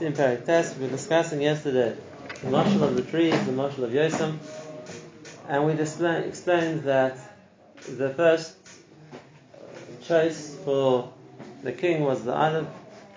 [0.00, 0.76] in Parak Test.
[0.76, 1.96] We were discussing yesterday
[2.42, 4.38] the mashal of the trees, the mashal of Yosem,
[5.48, 7.18] and we explained that
[7.96, 8.54] the first
[10.02, 11.12] choice for
[11.62, 12.68] the king was the olive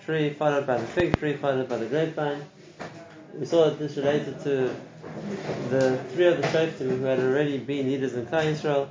[0.06, 2.42] tree, followed by the fig tree, followed by the grapevine.
[3.38, 4.76] We saw that this related to
[5.70, 8.88] the three of the shoftim who had already been leaders in Klal Yisrael,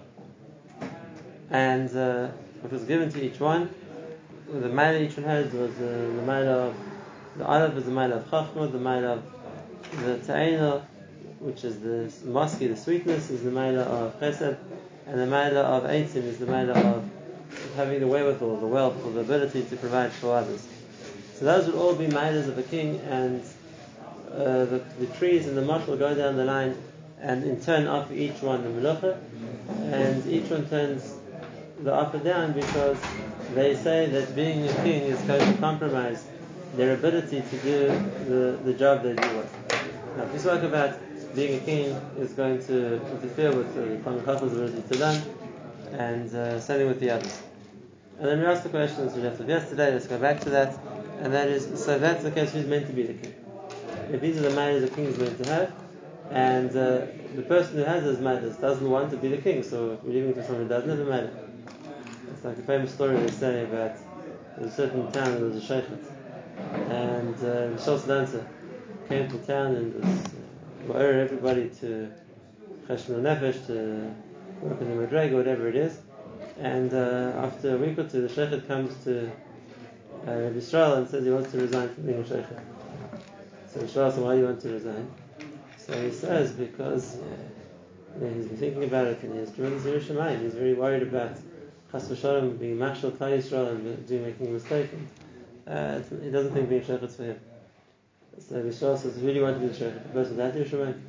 [1.51, 2.29] and uh,
[2.61, 3.69] what was given to each one.
[4.53, 6.90] The mile each one had was uh, the mile of
[7.41, 9.23] the olive is the mile of chachma, the mile of
[10.05, 10.87] the ta'ina,
[11.39, 14.59] which is the moski, the sweetness, is the mile of chesed,
[15.07, 17.03] and the mile of eitzim is the mile of
[17.77, 20.69] having the wherewithal, the wealth, or the ability to provide for others.
[21.37, 23.43] So those would all be miles of a king, and
[24.31, 26.77] uh, the, the, trees and the mot will go down the line
[27.21, 29.19] and in turn offer each one the melacha,
[29.95, 31.15] and each one turns
[31.83, 32.99] the offer down because
[33.55, 36.27] they say that being a king is going to compromise
[36.75, 37.89] their ability to do
[38.29, 39.55] the, the job they do with.
[40.17, 40.99] Now, if you spoke about
[41.35, 45.23] being a king is going to interfere with the Chacham's ability to learn
[45.93, 47.43] and uh, selling with the others.
[48.19, 50.79] And then we asked the question as we left yesterday, let's go back to that,
[51.21, 53.35] and that is, so that's the case, who's meant to be the king?
[54.13, 55.73] If these are the manners the king is meant to have,
[56.31, 59.99] and uh, the person who has those manners doesn't want to be the king, so
[60.03, 61.31] we're leaving to someone who doesn't have a manner.
[62.33, 63.97] It's like a famous story they say about
[64.59, 66.20] a certain town there was a sheikhet, and
[67.75, 68.47] uh, Shos Lanza
[69.09, 70.05] came to town and was
[70.91, 72.11] uh, everybody to
[72.89, 74.15] Cheshbon Nefesh, to
[74.63, 75.99] work in the Madrega, whatever it is.
[76.59, 79.31] And uh, after a week or two, the sheikhet comes to uh,
[80.27, 82.61] Rabbi Israel and says he wants to resign from being a sheikhet.
[83.73, 85.11] So Israel him, why do you want to resign?
[85.79, 90.03] So he says, because uh, he's been thinking about it and he has tremendous yiras
[90.03, 90.43] shamayim.
[90.43, 91.37] He's very worried about
[91.91, 94.91] Chas v'shalom being machshel Klal Yisrael and doing making a mistake.
[94.93, 95.09] And,
[95.67, 97.41] uh, he doesn't think being sheikhet is for him.
[98.39, 100.03] So Yisrael says, who do you want to be the sheikhet?
[100.03, 101.01] The person that yiras shamayim.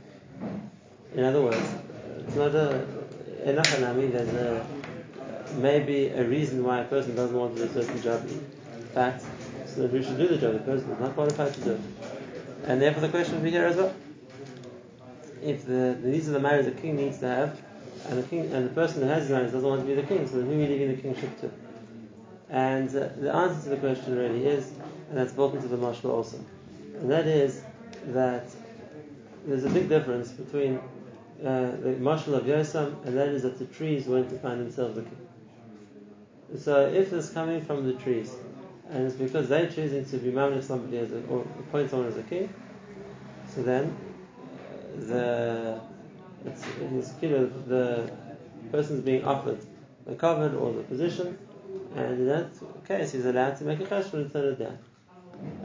[1.16, 1.76] In other words,
[2.20, 2.86] it's not a
[3.44, 4.12] enough anami.
[4.12, 4.66] There's a
[5.56, 8.26] maybe a reason why a person doesn't want to do a certain job.
[8.28, 9.24] In fact,
[9.66, 10.54] so that we should do the job.
[10.54, 11.82] The person is not qualified to do it.
[12.66, 13.94] And therefore, the question would be here as well:
[15.42, 17.62] if the, the needs of the marriage the king needs to have,
[18.10, 20.08] and the king and the person who has the marriage doesn't want to be the
[20.08, 21.52] king, so who are you leaving the kingship to?
[22.50, 24.72] And uh, the answer to the question really is,
[25.10, 26.40] and that's built into the mashal also,
[27.02, 27.62] and that is
[28.06, 28.46] that
[29.46, 30.78] there's a big difference between
[31.44, 34.96] uh, the mashal of Yosam, and that is that the trees went to find themselves
[34.96, 35.28] the king.
[36.58, 38.32] So if it's coming from the trees,
[38.90, 42.18] and it's because they're choosing to be married somebody as a, or appoint someone as
[42.18, 42.54] a king,
[43.48, 43.96] so then
[44.96, 45.82] the
[46.46, 48.12] it's, it's the
[48.72, 49.60] person's being offered
[50.06, 51.38] the covered or the position,
[51.96, 52.50] and in that
[52.88, 54.78] case he's allowed to make a cheshbon and turn it down,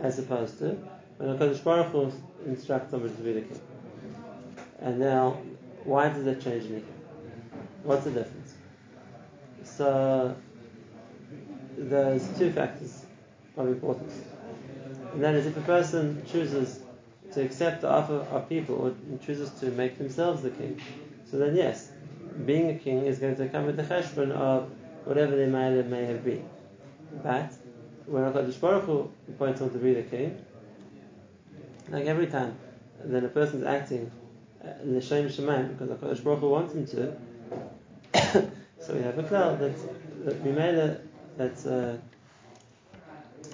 [0.03, 0.77] as opposed to
[1.19, 2.13] when a Kodesh Baruch Hu
[2.47, 3.61] instructs somebody to be the king.
[4.81, 5.41] And now,
[5.85, 6.95] why does that change anything?
[7.83, 8.55] What's the difference?
[9.65, 10.37] So,
[11.77, 13.05] there's two factors
[13.57, 14.21] of importance.
[15.13, 16.81] And that is if a person chooses
[17.33, 20.81] to accept the offer of people or chooses to make themselves the king,
[21.31, 21.91] so then yes,
[22.45, 24.71] being a king is going to come with the cheshbon of
[25.05, 26.49] whatever their may, may have been.
[27.23, 27.53] But
[28.07, 30.45] when HaKadosh Baruch Hu appoints someone to be the king,
[31.89, 32.57] like every time
[33.05, 34.11] then a person's acting
[34.83, 37.17] in the l'shem shemaim because HaKadosh Baruch Hu wants him to,
[38.81, 39.75] so we have a cloud that,
[40.25, 41.97] that we made it, that uh,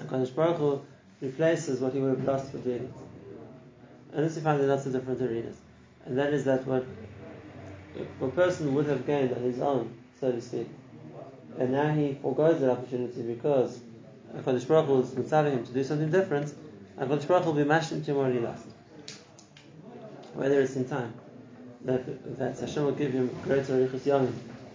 [0.04, 0.80] HaKadosh Baruch Hu
[1.20, 2.92] replaces what he would have lost for doing it.
[4.14, 5.56] And this we find in lots of different arenas.
[6.04, 6.86] And that is that what
[8.20, 10.68] a person would have gained on his own, so to speak,
[11.58, 13.80] and now he forgoes that opportunity because
[14.34, 16.54] HaKadosh Baruch Hu is telling him to do something different,
[16.96, 18.58] and HaKadosh Baruch will be mashing to what.
[20.34, 21.14] Whether it's in time,
[21.84, 24.32] that, that Hashem will give him greater Riches Yamim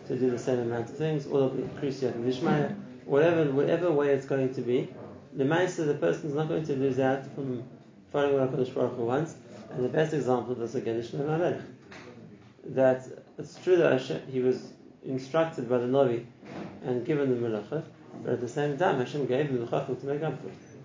[0.08, 4.10] to do the same amount of things, or they'll increase Yakim Vishmaya, whatever, whatever way
[4.10, 4.90] it's going to be,
[5.34, 7.64] the Maisa, the person is not going to lose out from
[8.12, 9.36] following what HaKadosh Baruch Hu wants,
[9.72, 11.62] and the best example of this again is Shlomo.
[12.66, 14.74] That it's true that Hashem, he was
[15.04, 16.26] instructed by the Navi
[16.84, 17.84] and given the Melacha,
[18.24, 20.77] but at the same time Hashem gave him the Chacham to make up for it.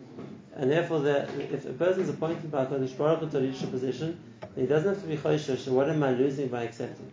[0.56, 1.22] And therefore, the,
[1.52, 4.19] if a person is appointed by HaKadosh Baruch Hu to reach a position,
[4.54, 7.10] he doesn't have to be choishish, what am I losing by accepting?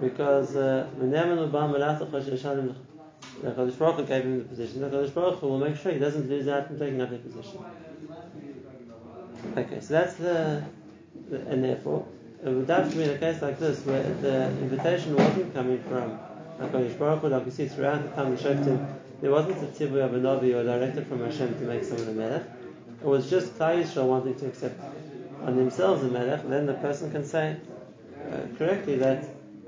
[0.00, 0.88] Because uh,
[3.42, 4.80] the Kodesh Baruch Hu gave him the position.
[4.80, 7.22] The Kodesh Baruch Hu will make sure he doesn't lose out from taking up that
[7.22, 7.64] position.
[9.56, 10.64] Okay, so that's the,
[11.30, 12.06] the and therefore
[12.44, 15.82] it would have to be in a case like this where the invitation wasn't coming
[15.82, 16.18] from
[16.60, 18.86] Hakadosh Baruch Hu, like we see throughout the time of Shoftim,
[19.20, 22.12] there wasn't a tzibur of a navi or directed from Hashem to make someone a
[22.12, 22.42] melech.
[23.00, 24.80] it was just Klal Yisrael wanting to accept
[25.44, 27.56] on themselves the Melech, then the person can say
[28.30, 29.24] uh, correctly that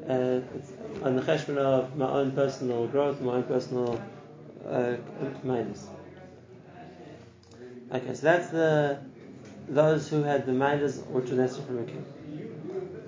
[0.09, 0.73] uh, it's
[1.03, 4.03] on the cheshbon of my own personal growth, my own personal
[4.67, 4.97] uh,
[5.45, 5.87] minus.
[7.93, 8.99] Okay, so that's the
[9.69, 12.07] those who had the minus which were necessary from a king.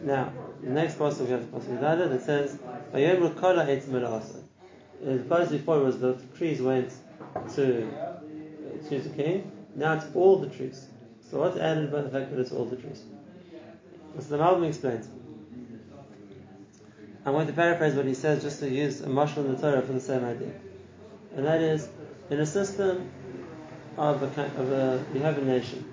[0.02, 0.32] Now,
[0.62, 2.58] the next passage we have the passage that says,
[5.04, 6.92] "Vayom rukala etz The passage before was the trees went
[7.54, 7.88] to
[8.88, 9.50] choose a king.
[9.74, 10.86] Now it's all the trees.
[11.30, 13.02] So what's added by the fact that it's all the trees?
[14.18, 15.08] So the Malbim explains.
[17.24, 19.82] I'm going to paraphrase what he says just to use a mashal in the Torah
[19.82, 20.52] for the same idea.
[21.36, 21.88] And that is,
[22.30, 23.10] in a system
[23.98, 25.84] of a, of a you have a nation,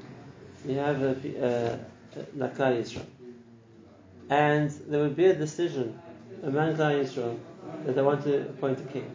[0.66, 1.10] you have a,
[1.46, 1.78] uh,
[2.36, 3.06] like Yisrael,
[4.30, 6.00] and there would be a decision
[6.44, 7.38] among Klal Yisrael
[7.86, 9.10] that they want to appoint a king,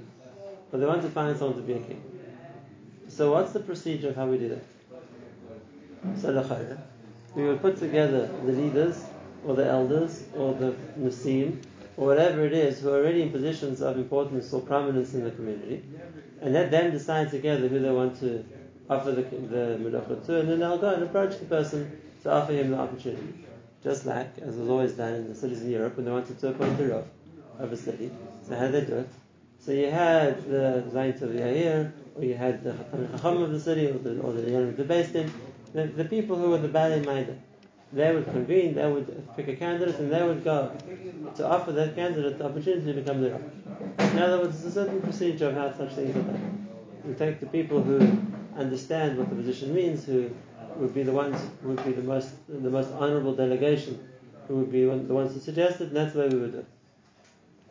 [0.72, 2.02] or they want to find someone to be a king.
[3.08, 4.64] So what's the procedure of how we do that?
[6.22, 6.78] So
[7.34, 9.04] we would put together the leaders,
[9.44, 11.62] or the elders, or the nasim,
[11.96, 15.30] or whatever it is, who are already in positions of importance or prominence in the
[15.32, 15.82] community,
[16.40, 18.44] and let them decide together who they want to
[18.88, 22.70] offer the, the to, and then they'll go and approach the person to offer him
[22.70, 23.46] the opportunity.
[23.82, 26.48] Just like, as was always done in the cities in Europe when they wanted to
[26.48, 27.04] appoint a Rav
[27.62, 28.10] of a city.
[28.46, 29.08] So how they do it?
[29.58, 32.74] So you had the Zayin of Yair, or you had the
[33.12, 35.32] Chacham of the city, or the, or the Yan of the Basin,
[35.72, 37.36] the, the people who were the Bali Maida
[37.92, 40.72] they would convene, they would pick a candidate, and they would go
[41.34, 43.42] to offer that candidate the opportunity to become the Rav.
[44.12, 46.68] In other words, there's a certain procedure of how such things are done.
[47.06, 47.98] You take the people who
[48.56, 50.30] understand what the position means, who
[50.76, 53.98] would be the ones who would be the most the most honourable delegation,
[54.46, 56.66] who would be the ones who suggested, and that's the way we would do it.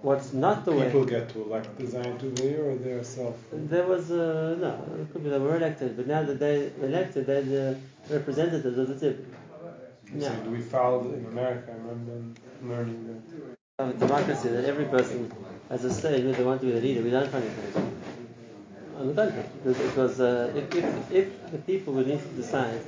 [0.01, 2.27] What's not the people way people get to elect the Zion to
[2.61, 3.35] or their self.
[3.51, 7.25] There was uh, no, it could be they were elected, but now that they elected,
[7.25, 7.77] they're the
[8.09, 9.25] representatives of the Tzibur.
[10.15, 10.29] Yeah.
[10.43, 11.71] So we follow in America?
[11.71, 13.21] I remember learning
[13.77, 13.99] that.
[13.99, 15.31] Democracy that every person
[15.69, 17.01] has a say who they want to be the leader.
[17.01, 17.75] We don't find it
[18.97, 22.81] On the contrary, because, because uh, if, if, if, the people would need to decide,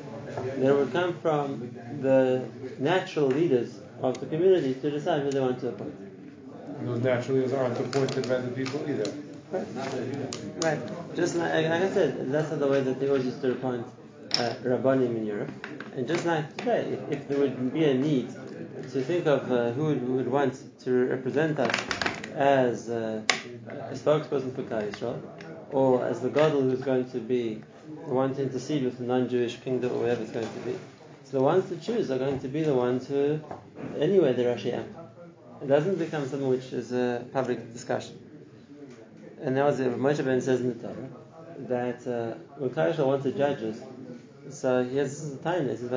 [0.58, 1.72] they would come from
[2.02, 2.44] the
[2.80, 6.11] natural leaders of the community to decide who they want to appoint.
[6.83, 9.12] Those natural leaders aren't appointed by the people either.
[9.51, 9.68] Right.
[10.63, 11.16] Right.
[11.16, 13.86] Just like, like I said, that's not the way that they always used to appoint
[14.38, 15.51] uh, Rabbanim in Europe.
[15.95, 19.72] And just like today, if, if, there would be a need to think of uh,
[19.72, 21.75] who would, would, want to represent us
[22.33, 23.22] as uh,
[23.68, 25.22] a spokesperson for Klal Yisrael,
[25.72, 27.62] or as the Gadol who's going to be
[28.07, 30.80] the one to intercede with the non-Jewish kingdom, or whatever it's going to be.
[31.25, 33.42] So the ones to choose are going to be the ones who,
[33.98, 34.74] anyway, they're Rashi
[35.62, 38.18] It doesn't become something which is a public discussion.
[39.42, 41.10] And that was what Moshe Ben says in the Torah,
[41.69, 43.81] that uh, when Klal Yisrael wanted judges,
[44.50, 45.69] so he has this time.
[45.69, 45.92] He says.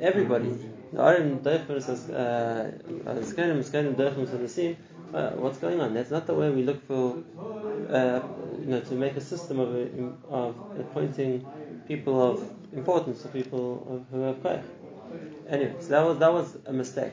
[0.00, 0.48] Everybody.
[0.92, 4.76] The Arim Doichmer says, "Skanim skanim doichmer sanasim."
[5.36, 5.94] What's going on?
[5.94, 7.22] That's not the way we look for,
[7.90, 8.20] uh,
[8.60, 9.74] you know, to make a system of,
[10.30, 11.46] of appointing
[11.88, 14.64] people of importance or people of, who have koich.
[15.48, 17.12] Anyway, so that was that was a mistake.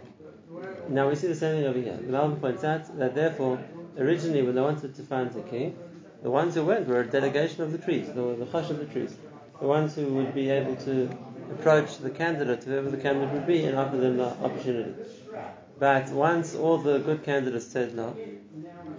[0.90, 1.98] Now we see the same thing over here.
[1.98, 3.60] The Malbim points out that therefore,
[3.98, 5.78] originally when they wanted to find a king,
[6.22, 9.16] the ones who went were a delegation of the trees, the, the of the trees
[9.64, 11.10] the ones who would be able to
[11.52, 14.94] approach the candidate, whoever the candidate would be, and offer them the opportunity.
[15.80, 18.14] But once all the good candidates said no,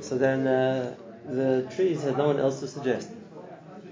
[0.01, 0.95] so then uh,
[1.27, 3.11] the trees had no one else to suggest.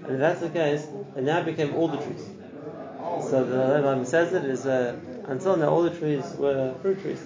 [0.03, 2.27] And if that's the case, it now became all the trees.
[3.29, 7.23] So the Rambam says it is uh, until now all the trees were fruit trees.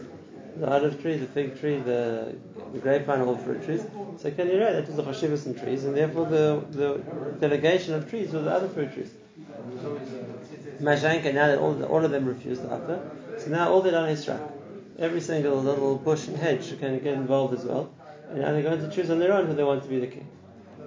[0.59, 2.35] The olive tree, the fig tree, the,
[2.73, 3.83] the grapevine, all fruit trees.
[4.17, 6.97] So can you know that was the chashivas and trees, and therefore the, the
[7.39, 9.11] delegation of trees was the other fruit trees.
[10.81, 12.99] Mashanka, now that all, all of them refused to offer,
[13.37, 14.41] so now all the done is struck.
[14.97, 17.93] Every single little bush and hedge can get involved as well,
[18.29, 20.07] and now they're going to choose on their own who they want to be the
[20.07, 20.27] king.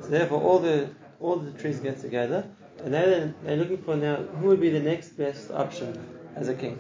[0.01, 2.49] So therefore, all the all the trees get together,
[2.83, 5.99] and they're, they're looking for now who would be the next best option
[6.35, 6.79] as a king.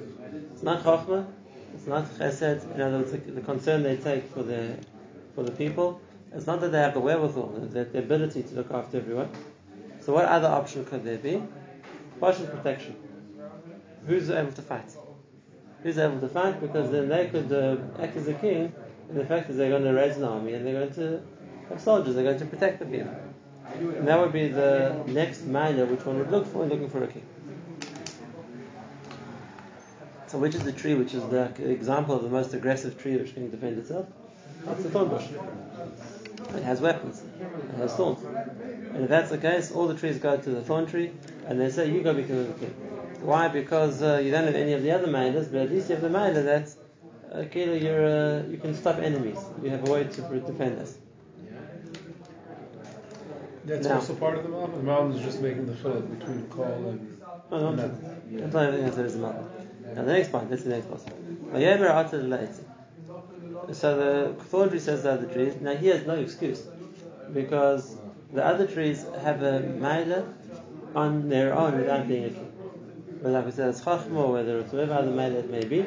[0.52, 1.26] It's not chokhmah,
[1.74, 2.74] it's not chesed.
[2.74, 4.76] In other words, the, concern they take for the
[5.34, 6.00] for the people.
[6.32, 9.30] It's not that they have the wherewithal, the, the ability to look after everyone.
[10.00, 11.42] So what other option could there be?
[12.20, 12.96] Partial protection.
[14.06, 14.90] Who's able to fight?
[15.82, 16.60] Who's able to fight?
[16.60, 18.72] Because then they could uh, act as a king,
[19.08, 21.22] and the fact is they're going to raise an army and they're going to
[21.68, 23.14] have soldiers, they're going to protect the people.
[23.74, 27.04] And that would be the next minor which one would look for in looking for
[27.04, 27.26] a king.
[30.30, 33.34] So which is the tree which is the example of the most aggressive tree which
[33.34, 34.06] can defend itself?
[34.64, 35.24] That's the thorn bush.
[36.54, 37.24] It has weapons.
[37.40, 38.22] It has thorns.
[38.94, 41.10] And if that's the case, all the trees go to the thorn tree,
[41.46, 42.70] And they say, you go become the king.
[43.22, 43.48] Why?
[43.48, 46.02] Because uh, you don't have any of the other mailers, but at least you have
[46.02, 46.74] the mailer that
[47.34, 49.38] uh, you're, uh, you can stop enemies.
[49.64, 50.96] You have a way to defend us.
[53.64, 54.78] That's Now- also part of the mountain.
[54.78, 57.16] The mountain is just making the chiluk between call and.
[57.50, 57.90] Oh, no, No.
[58.30, 59.44] That's not everything there is a mother.
[59.94, 61.02] Now the next point, that's the next point.
[63.72, 65.60] So the thorn tree says the other trees.
[65.60, 66.66] Now he has no excuse
[67.32, 67.96] because
[68.32, 70.32] the other trees have a maila
[70.94, 72.52] on their own without being a king.
[73.20, 75.86] Whether it's chachma or whether it's whatever other maila it may be,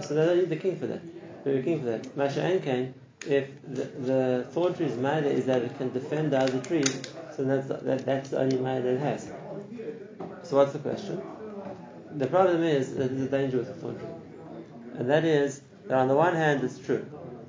[0.00, 1.00] so they don't need the king for that.
[1.44, 2.16] They're king for that.
[2.16, 2.92] Masha Enkain,
[3.26, 7.02] if the, the thorn tree's maila is that it can defend the other trees,
[7.36, 9.30] so that's that, that's the only maila it has.
[10.42, 11.22] So what's the question?
[12.16, 14.06] The problem is that there's a danger with the thorn tree,
[14.98, 17.04] and that is that on the one hand it's true,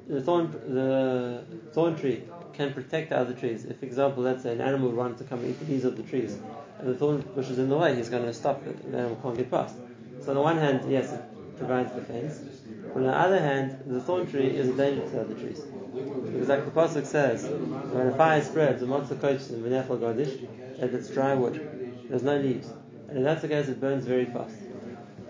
[0.07, 3.65] the thorn the thorn tree can protect the other trees.
[3.65, 5.97] If, for example, let's say an animal would want to come eat the leaves of
[5.97, 6.39] the trees,
[6.79, 8.91] and the thorn bush is in the way, he's going to stop it.
[8.91, 9.75] The animal can't get past.
[10.21, 11.21] So on the one hand, yes, it
[11.57, 12.39] provides defense.
[12.87, 15.59] But on the other hand, the thorn tree is a danger to the other trees.
[15.59, 20.79] Because like the Pasuk says, when a fire spreads, the motzah kodesh and v'nechel gadish,
[20.79, 22.07] that it's dry wood.
[22.09, 22.71] There's no leaves.
[23.09, 24.55] And that's the case, it burns very fast.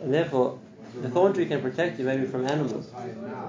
[0.01, 0.59] And therefore,
[1.01, 2.89] the thorn tree can protect you maybe from animals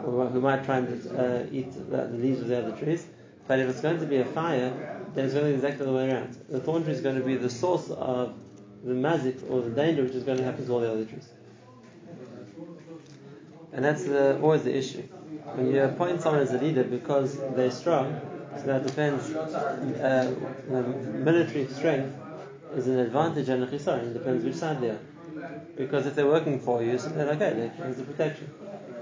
[0.04, 3.06] who, might try and uh, eat the, leaves of the other trees.
[3.46, 4.70] But if it's going to be a fire,
[5.14, 6.36] then it's going to be exactly the way around.
[6.48, 8.34] The thorn tree is going to be the source of
[8.82, 11.28] the mazik or the danger which is going to happen to all the other trees.
[13.72, 15.02] And that's the, always the issue.
[15.54, 18.20] When you appoint someone as a leader because they're strong,
[18.56, 20.34] so that depends, uh,
[20.68, 22.16] military strength
[22.74, 24.10] is an advantage and a chisaron.
[24.10, 25.00] It depends which side they are.
[25.76, 28.50] Because if they're working for you, so then okay, there's a protection.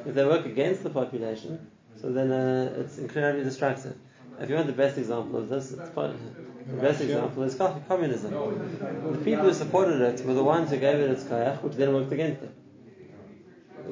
[0.06, 3.96] If they work against the population, so then uh, it's incredibly destructive.
[4.40, 8.32] If you want the best example of this, the best example is co- communism.
[8.32, 11.94] The people who supported it were the ones who gave it its kayach, which then
[11.94, 12.50] worked against it.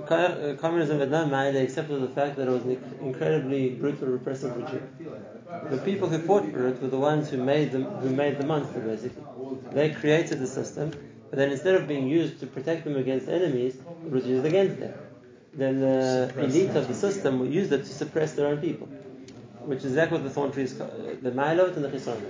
[0.09, 4.09] Uh, Communism had no mind except for the fact that it was an incredibly brutal,
[4.09, 4.89] repressive regime.
[5.71, 8.47] The people who fought for it were the ones who made the, who made the
[8.47, 9.23] monster, basically.
[9.75, 10.91] They created the system,
[11.31, 14.81] but then instead of being used to protect them against enemies, it was used against
[14.81, 14.95] them.
[15.55, 18.87] Then the elite of the system used it to suppress their own people,
[19.65, 20.73] which is exactly what the thorn tree is.
[20.75, 20.91] co-
[21.23, 21.37] The of
[21.71, 22.23] it and the chisaron.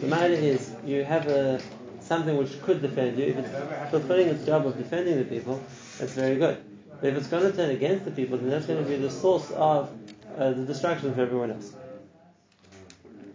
[0.00, 1.60] The ma'ila is you have a
[2.00, 3.26] something which could defend you.
[3.26, 5.62] If it's fulfilling its job of defending the people,
[5.98, 6.58] that's very good.
[7.00, 9.10] But if it's going to turn against the people, then that's going to be the
[9.10, 9.90] source of
[10.36, 11.72] uh, the destruction for everyone else.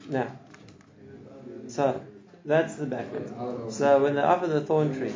[0.10, 0.32] Now,
[1.68, 2.02] so
[2.48, 3.72] that's the background.
[3.72, 5.14] So when they offer the thorn tree,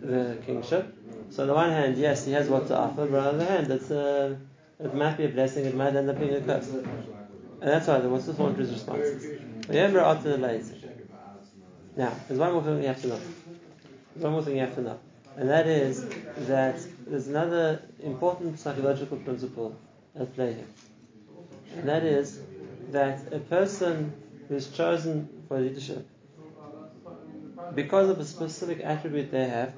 [0.00, 0.94] the kingship,
[1.30, 3.52] so on the one hand, yes, he has what to offer, but on the other
[3.52, 4.36] hand, it's a,
[4.80, 6.68] it might be a blessing, it might end up being a curse.
[6.68, 9.24] And that's why, what's the thorn tree's response?
[9.68, 10.82] Remember after the lazy.
[11.96, 13.20] Now, there's one more thing you have to know.
[14.14, 14.98] There's one more thing you have to know.
[15.36, 16.04] And that is
[16.48, 19.76] that there's another important psychological principle
[20.18, 20.66] at play here.
[21.76, 22.40] And that is
[22.90, 24.12] that a person
[24.48, 26.06] who's chosen for leadership,
[27.74, 29.74] because of a specific attribute they have,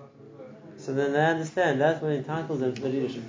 [0.77, 3.23] so then they understand that's what entitles them to the leadership.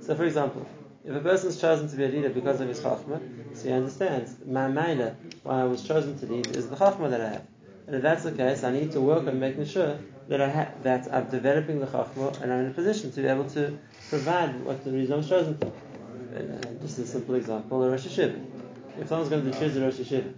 [0.00, 0.66] So, for example,
[1.04, 3.20] if a person is chosen to be a leader because of his chachma,
[3.54, 7.20] so he understands my maila, why I was chosen to lead, is the chachma that
[7.20, 7.46] I have.
[7.86, 10.72] And if that's the case, I need to work on making sure that I ha-
[10.82, 14.60] that I'm developing the chachma and I'm in a position to be able to provide
[14.64, 15.72] what the reason I was chosen for.
[16.34, 18.44] And, uh, just a simple example, a Rosh Hashiva.
[18.98, 20.32] If someone's going to choose a Rosh Hashiva,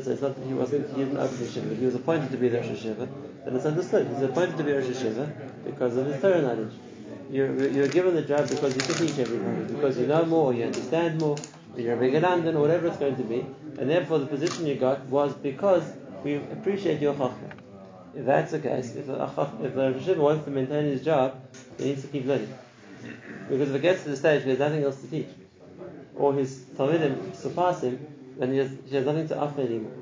[0.00, 2.38] say it's not he wasn't, he didn't open the Shiva, but he was appointed to
[2.38, 3.08] be the Rosh Hashiva,
[3.44, 4.08] then it's understood.
[4.08, 6.72] He's appointed to be Rosh Hashiva because of his Torah knowledge.
[7.30, 10.64] You're, you're given the job because you can teach everybody, because you know more, you
[10.64, 11.36] understand more,
[11.74, 13.46] or you're a bigger lamdan, or whatever it's going to be,
[13.78, 15.84] and therefore the position you got was because
[16.24, 17.50] we appreciate your chachma.
[18.14, 19.14] If that's the case, if the,
[19.62, 21.40] if Rosh Hashiva wants to maintain his job,
[21.78, 22.52] he needs to keep learning.
[23.48, 25.28] Because if it gets to the stage where he has nothing else to teach,
[26.14, 28.06] or his Talmudim surpass him,
[28.38, 29.92] then he has, he has nothing to offer anymore.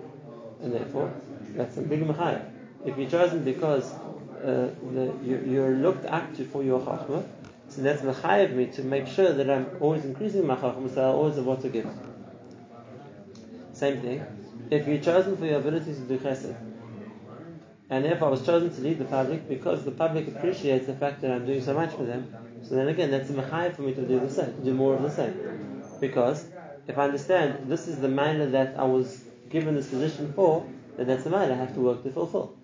[0.62, 1.12] And therefore,
[1.54, 2.50] that's a big machaya.
[2.84, 7.25] If you're chosen because uh, the, you, you're looked up to for your chachma,
[7.68, 11.12] so that's mechayev me to make sure that I'm always increasing my chachma, so I
[11.12, 11.88] always have what to give.
[13.72, 14.25] Same thing.
[14.70, 16.54] If you're chosen for your ability to do chesed,
[17.90, 21.22] and therefore I was chosen to lead the public because the public appreciates the fact
[21.22, 22.32] that I'm doing so much for them,
[22.62, 25.02] so then again, that's a mechayev for me to do the same, do more of
[25.02, 25.82] the same.
[26.00, 26.46] Because
[26.90, 30.66] if I understand this is the manner that I was given this position for,
[30.97, 32.56] then that's the manner I have to work to fulfill.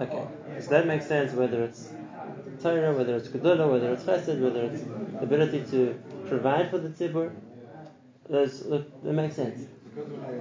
[0.00, 0.26] Okay,
[0.60, 1.88] so that makes sense whether it's
[2.60, 6.88] Torah, whether it's Kedula, whether it's Chesed, whether it's the ability to provide for the
[6.88, 7.30] tzibur.
[8.28, 9.68] That makes sense.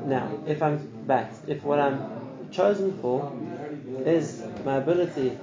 [0.06, 3.32] Now, if I'm back, if what I'm chosen for
[4.06, 5.38] is my ability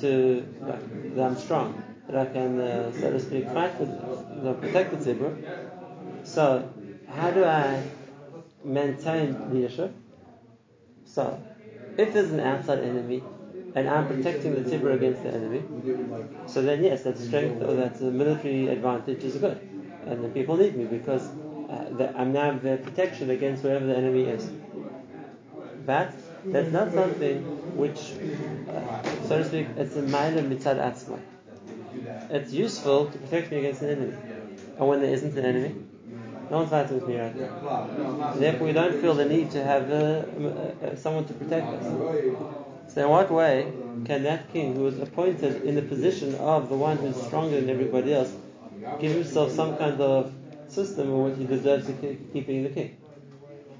[0.00, 0.46] to
[1.16, 4.98] that I'm strong, that I can, uh, so to speak, fight you know, protect the
[4.98, 5.32] tzibur.
[6.30, 6.68] So,
[7.08, 7.82] how do I
[8.62, 9.92] maintain leadership?
[11.04, 11.42] So,
[11.98, 13.24] if there's an outside enemy
[13.74, 15.62] and I'm protecting the tzibur against the enemy,
[16.46, 19.58] so then yes, that strength or that military advantage is good,
[20.06, 21.26] and the people need me because
[21.68, 24.48] uh, I'm now their protection against whatever the enemy is.
[25.84, 27.42] But that's not something
[27.76, 28.12] which,
[28.68, 31.18] uh, so to speak, it's a minor mitzad atzma.
[32.30, 34.16] It's useful to protect me against an enemy.
[34.78, 35.74] And when there isn't an enemy,
[36.50, 38.34] no one's fighting with me right now.
[38.34, 40.24] Therefore, we don't feel the need to have uh,
[40.84, 41.84] uh, someone to protect us.
[42.92, 43.72] So, in what way
[44.04, 47.70] can that king, who was appointed in the position of the one who's stronger than
[47.70, 48.32] everybody else,
[49.00, 50.32] give himself some kind of
[50.66, 51.92] system in which he deserves to
[52.32, 52.96] keep being the king?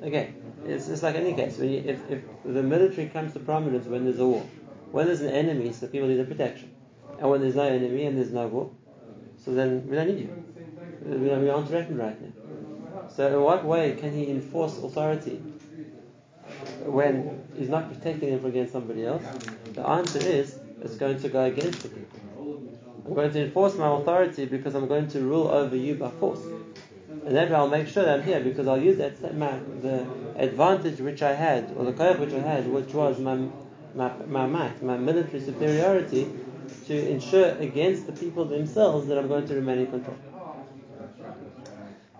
[0.02, 0.32] Okay,
[0.64, 1.58] it's, it's like any case.
[1.58, 4.46] If, if the military comes to prominence when there's a war,
[4.92, 6.70] when there's an enemy, so people need a protection,
[7.18, 8.70] and when there's no enemy and there's no war,
[9.44, 10.44] so then we don't need you.
[11.04, 12.39] We, we aren't threatened right now.
[13.20, 15.42] So, in what way can he enforce authority
[16.86, 19.22] when he's not protecting him against somebody else?
[19.74, 22.18] The answer is it's going to go against the people.
[23.04, 26.40] I'm going to enforce my authority because I'm going to rule over you by force.
[27.26, 30.98] And therefore I'll make sure that I'm here because I'll use that my, the advantage
[31.00, 33.36] which I had, or the koyach which I had, which was my,
[33.94, 36.26] my, my might, my military superiority,
[36.86, 40.16] to ensure against the people themselves that I'm going to remain in control.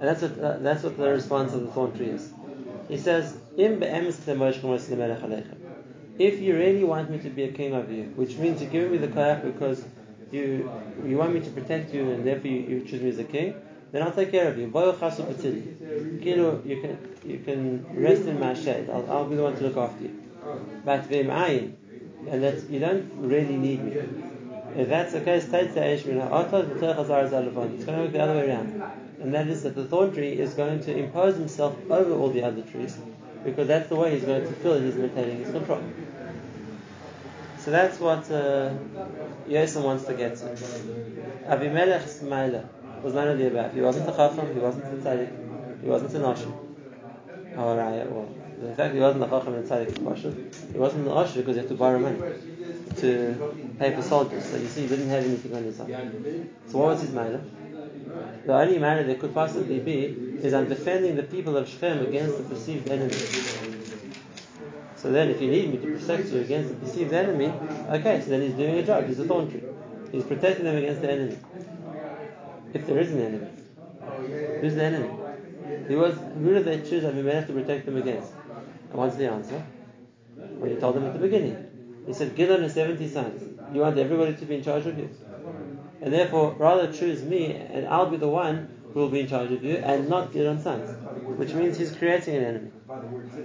[0.01, 2.33] And that's what, uh, that's what the response of the thorn tree is.
[2.89, 3.37] He says,
[6.19, 8.93] If you really want me to be a king of you, which means you're giving
[8.93, 9.85] me the koyach because
[10.33, 10.71] you
[11.05, 13.55] you want me to protect you and therefore you, you choose me as a king,
[13.93, 14.67] then I'll take care of you.
[14.67, 14.71] You
[16.83, 18.89] can you can rest in my shade.
[18.89, 20.23] I'll, I'll be the one to look after you.
[20.85, 23.93] But and that you don't really need me.
[24.77, 26.53] If that's the case, it's going to work
[28.13, 28.83] the other way around.
[29.21, 32.43] And that is that the thorn tree is going to impose himself over all the
[32.43, 32.97] other trees
[33.45, 35.83] because that's the way he's going to feel he's maintaining his control.
[37.59, 38.73] So that's what uh,
[39.47, 40.47] Yosem wants to get to.
[41.47, 42.67] Abimelech's Maila
[43.03, 43.75] was none of the above.
[43.75, 46.53] He wasn't a Chacham, he wasn't a Tzaddik, he wasn't a Nashim.
[47.57, 48.29] Or, well,
[48.63, 51.69] in fact, he wasn't a Chacham and Tzaddik He wasn't an Asher because he had
[51.69, 52.19] to borrow money
[52.97, 54.45] to pay for soldiers.
[54.47, 56.51] So you see, he didn't have anything on his own.
[56.69, 57.43] So what was his matter?
[58.47, 60.05] The only manner there could possibly be
[60.43, 63.15] is I'm defending the people of Shechem against the perceived enemy.
[64.97, 67.47] So then, if you need me to protect you against the perceived enemy,
[67.89, 69.07] okay, so then he's doing a job.
[69.07, 69.63] He's a thorn tree.
[70.13, 71.39] He's protecting them against the enemy.
[72.75, 73.49] If there is an enemy,
[74.61, 75.11] who's the enemy?
[75.89, 76.15] Who was?
[76.19, 78.33] Who did they choose Abimelech to protect them against?
[78.91, 79.65] And what's the answer?
[80.37, 81.57] Well, you told them at the beginning.
[82.07, 83.59] He said, Gidon has 70 sons.
[83.73, 85.09] You want everybody to be in charge of you.
[86.03, 89.53] And therefore, rather choose me, and I'll be the one who will be in charge
[89.53, 90.91] of you, and not Gidon's sons.
[91.39, 92.71] Which means he's creating an enemy.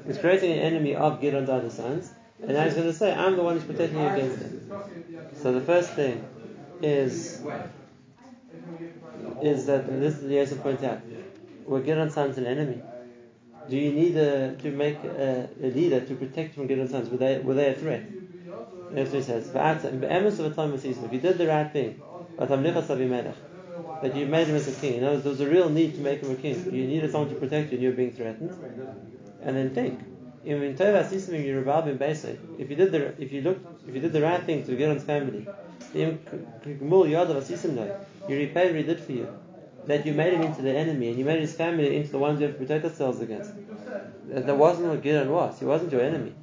[0.07, 3.35] He's creating an enemy of Gidon's other sons, and now he's going to say, I'm
[3.35, 4.71] the one who's protecting you against them.
[5.41, 6.25] So the first thing
[6.81, 7.41] is
[9.41, 11.01] is that this is the Yosef points out.
[11.65, 12.81] Were Gidon's sons an enemy?
[13.69, 17.09] Do you need a, to make a, a, leader to protect from Gidon's sons?
[17.09, 18.03] Were they, were they a threat?
[18.93, 19.49] He says.
[19.53, 22.01] If you did the right thing,
[22.37, 24.95] that you made him as a king.
[24.95, 26.63] You know, there was a real need to make him a king.
[26.73, 28.51] You needed someone to protect you and you were being threatened.
[29.41, 29.99] And then think.
[30.45, 30.59] If
[32.69, 35.47] you did the if you looked if you did the right thing to Gidon's family,
[35.93, 36.19] you
[38.37, 39.27] repaid what he did for you.
[39.87, 42.39] That you made him into the enemy and you made his family into the ones
[42.39, 43.51] you have to protect ourselves against.
[44.29, 45.59] That wasn't what Gidon was.
[45.59, 46.33] He wasn't your enemy.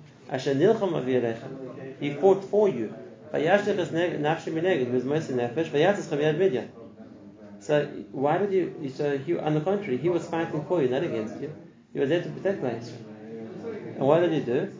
[2.00, 2.94] He fought for you.
[3.34, 5.04] He was
[7.60, 8.90] So why did you?
[8.94, 11.54] So he, on the contrary, he was fighting for you, not against you.
[11.92, 12.98] He was there to protect my Israel.
[13.96, 14.70] And what did he do?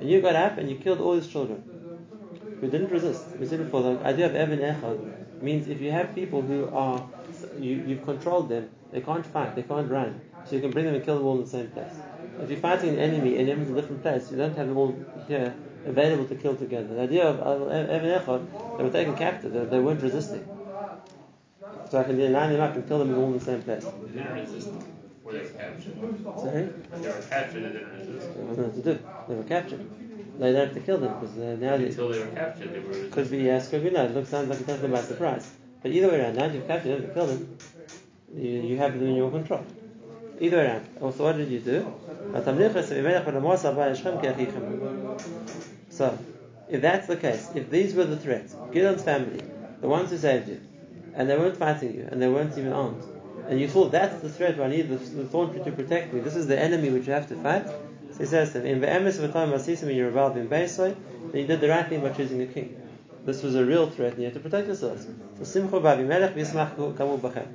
[0.00, 1.62] And you got up and you killed all his children
[2.60, 3.26] who didn't resist.
[3.38, 7.08] We said before, the idea of Eben Echad means if you have people who are,
[7.58, 10.94] you, you've controlled them, they can't fight, they can't run, so you can bring them
[10.94, 11.94] and kill them all in the same place.
[12.42, 14.76] If you're fighting an enemy and everyone's in a different place, you don't have them
[14.76, 14.96] all
[15.28, 16.94] here available to kill together.
[16.94, 20.46] The idea of Eben Echad, they were taken captive, they, they, weren't resisting.
[21.90, 23.84] So I can line them up and kill them all in the same place.
[23.84, 25.94] They didn't resist before they were captured.
[26.38, 26.68] Sorry?
[27.02, 28.28] They were captured, they didn't resist.
[28.38, 28.98] Was nothing to do.
[29.28, 29.90] They were captured.
[30.38, 32.80] They don't have to kill them because uh, now until they, they were captured, they
[32.80, 33.08] were.
[33.10, 34.04] Could be yes, could be no.
[34.04, 35.50] It looks sounds like it took them by surprise.
[35.82, 37.58] But either way around, now you've captured them, killed them.
[38.34, 39.64] You, you have them in your control.
[40.40, 40.86] Either way around.
[41.00, 41.92] Also, what did you do?
[45.90, 46.18] So,
[46.68, 49.42] if that's the case, if these were the threats, Gideon's family,
[49.80, 50.60] the ones who saved you,
[51.14, 53.02] and they weren't fighting you, and they weren't even armed,
[53.48, 56.20] and you thought that's the threat I need the, the thorn tree to protect me,
[56.20, 58.80] this is the enemy which you have to fight, so he says to him, in
[58.80, 60.96] the emes of a time when you rebelled in Beisoy,
[61.32, 62.80] then you did the right thing by choosing a king.
[63.26, 65.06] This was a real threat, and you had to protect yourselves.
[65.38, 67.46] So Simcha Babi Melech V'Yismach Kamu Bachem.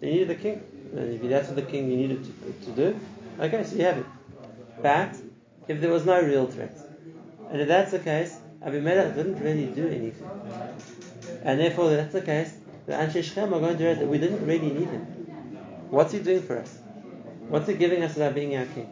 [0.00, 3.00] You needed a king, and if that's what the king needed to, to do,
[3.40, 4.06] okay, so you have it.
[4.80, 5.16] But
[5.68, 6.76] if there was no real threat,
[7.50, 10.28] and if that's the case, Abimelech didn't really do anything,
[11.42, 12.54] and therefore that's the case,
[12.86, 15.02] the Anshe Shechem are going to realize that we didn't really need him.
[15.90, 16.78] What's he doing for us?
[17.48, 18.90] What's he giving us about being our king?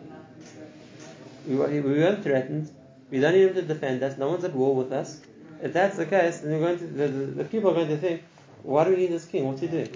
[1.46, 2.70] We, we weren't threatened.
[3.10, 4.18] We don't need him to defend us.
[4.18, 5.20] No one's at war with us.
[5.62, 7.96] If that's the case, then we're going to, the, the, the people are going to
[7.96, 8.22] think,
[8.62, 9.46] why do we need this king?
[9.46, 9.88] What's he doing?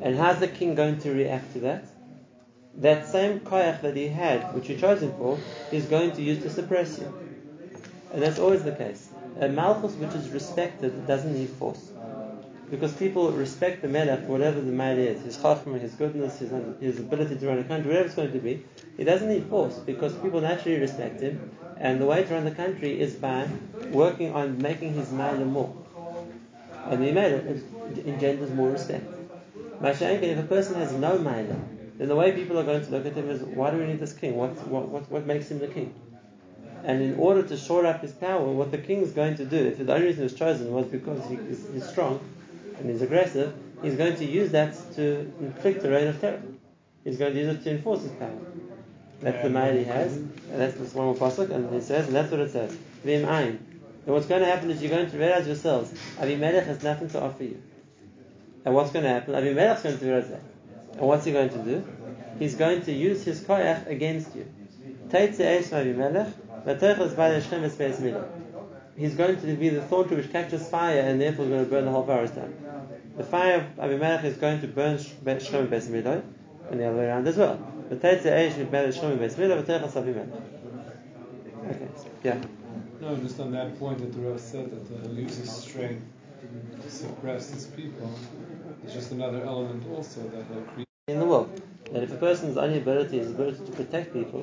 [0.00, 1.84] And how's the king going to react to that?
[2.76, 5.38] That same koyach that he had, which he chose him for,
[5.70, 7.12] he's going to use to suppress you.
[8.12, 9.10] And that's always the case.
[9.40, 11.90] A malchus which is respected doesn't need force.
[12.70, 16.52] Because people respect the melech for whatever the man is, his chachma, his goodness, his,
[16.80, 18.62] his ability to run a country, whatever it's going to be.
[18.96, 21.50] He doesn't need force because people naturally respect him.
[21.78, 23.48] And the way to run the country is by
[23.90, 25.74] working on making his male more.
[26.86, 27.60] And the male
[28.06, 29.04] engenders more respect.
[29.80, 31.60] Mashiach, if a person has no male,
[31.98, 34.00] then the way people are going to look at him is, why do we need
[34.00, 34.36] this king?
[34.36, 35.94] What, what, what, what makes him the king?
[36.84, 39.56] And in order to shore up his power, what the king is going to do,
[39.56, 41.36] if the only reason he was chosen was because he
[41.72, 42.20] he's strong
[42.78, 46.42] and he's aggressive, he's going to use that to inflict a reign of terror.
[47.04, 48.38] He's going to use it to enforce his power.
[49.20, 52.30] That's the mind he has, and that's one more pasuk, and it says, and that's
[52.30, 52.76] what it says.
[53.04, 53.58] Vim ein.
[54.06, 57.20] And what's going to happen is you're going to realize yourselves, Abimelech has nothing to
[57.20, 57.60] offer you.
[58.68, 59.34] And what's going to happen?
[59.34, 60.42] Abimelech's going to realize that.
[60.98, 61.82] And what's he going to do?
[62.38, 64.46] He's going to use his koyach against you.
[65.10, 65.38] He's
[69.14, 71.90] going to be the thorn which catches fire and therefore is going to burn the
[71.90, 72.52] whole forest down.
[73.16, 77.06] The fire of Abimelech is going to burn Shem and Beis and the other way
[77.06, 77.58] around as well.
[81.70, 81.88] Okay,
[82.22, 82.38] yeah.
[83.00, 86.04] No, just on that point that the said that uh, uses strength
[86.82, 88.12] to suppress his people.
[88.84, 90.86] It's just another element also that he'll create.
[91.08, 91.62] In the world,
[91.92, 94.42] that if a person's only ability is ability to protect people,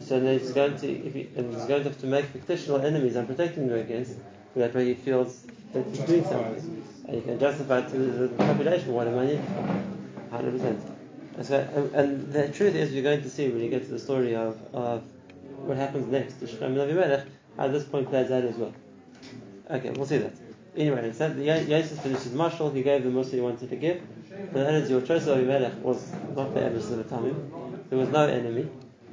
[0.00, 2.80] so then he's going to, if he, and he's going to have to make fictional
[2.80, 4.16] enemies and protecting them against,
[4.56, 8.92] that way he feels that he's doing something, and he can justify to the population
[8.92, 10.80] what am I for, hundred percent.
[11.42, 14.34] So, and the truth is, you're going to see when you get to the story
[14.34, 15.02] of, of
[15.56, 18.72] what happens next to and how this point plays out as well.
[19.70, 20.32] Okay, we'll see that.
[20.76, 24.00] Anyway, it said Yosef finished his mashal, he gave the most he wanted to give.
[24.52, 27.88] But that is your choice of Avimelech was not the emes of the Tamim.
[27.88, 28.68] There was no enemy.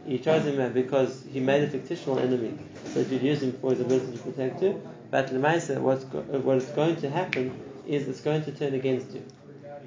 [0.06, 2.58] He chose him because he made a fictional enemy,
[2.94, 4.82] so you'd use him for his ability to protect you.
[5.12, 9.24] But Lemaisa, what's, what is going to happen is it's going to turn against you.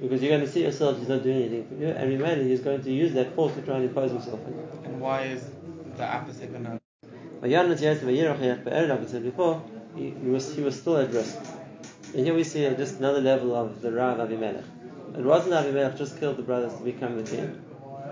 [0.00, 2.60] Because you're going to see yourself, he's not doing anything for you, and remaining, he's
[2.60, 4.68] going to use that force to try and impose himself on you.
[4.84, 5.44] And why is
[5.96, 6.80] the opposite going to?
[7.42, 7.74] Like I
[9.06, 9.62] said before,
[9.96, 11.38] he, he, was, he was still at risk.
[12.12, 14.64] And here we see just another level of the Rav Avimelech.
[15.16, 17.62] It wasn't Avimelech just killed the brothers to become the king.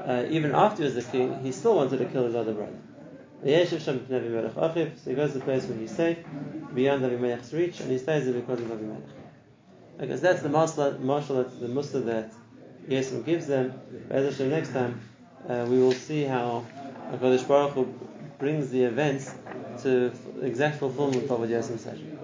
[0.06, 2.78] Uh, even after he was the king, he still wanted to kill his other brother.
[3.40, 3.54] So he
[5.14, 6.18] goes to the place where he's safe,
[6.74, 9.02] beyond Avimelech's reach, and he stays there because of Avimelech.
[9.98, 12.32] Because that's the mashal the muster that
[12.88, 13.80] Yesem gives them.
[14.10, 15.00] Next time,
[15.48, 16.64] uh, we will see how
[17.12, 17.94] HaKadosh Baruch Hu
[18.38, 19.34] brings the events
[19.82, 22.17] to exact fulfillment of what Yesem said.